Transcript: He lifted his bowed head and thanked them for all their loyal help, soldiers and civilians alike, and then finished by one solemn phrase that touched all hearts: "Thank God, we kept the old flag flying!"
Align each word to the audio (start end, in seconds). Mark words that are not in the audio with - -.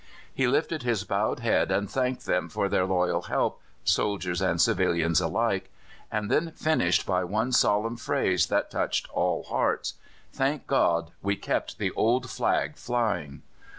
He 0.33 0.47
lifted 0.47 0.81
his 0.81 1.03
bowed 1.03 1.41
head 1.41 1.69
and 1.71 1.87
thanked 1.87 2.25
them 2.25 2.49
for 2.49 2.63
all 2.63 2.69
their 2.71 2.87
loyal 2.87 3.21
help, 3.21 3.61
soldiers 3.83 4.41
and 4.41 4.59
civilians 4.59 5.21
alike, 5.21 5.69
and 6.11 6.31
then 6.31 6.53
finished 6.53 7.05
by 7.05 7.23
one 7.23 7.51
solemn 7.51 7.97
phrase 7.97 8.47
that 8.47 8.71
touched 8.71 9.07
all 9.11 9.43
hearts: 9.43 9.93
"Thank 10.33 10.65
God, 10.65 11.11
we 11.21 11.35
kept 11.35 11.77
the 11.77 11.91
old 11.91 12.31
flag 12.31 12.77
flying!" 12.77 13.43